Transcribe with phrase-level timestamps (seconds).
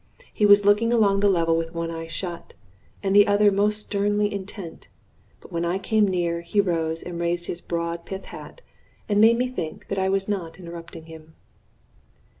[0.33, 2.55] He was looking along the level with one eye shut,
[3.03, 4.87] and the other most sternly intent;
[5.39, 8.61] but when I came near he rose and raised his broad pith hat,
[9.07, 11.35] and made me think that I was not interrupting him.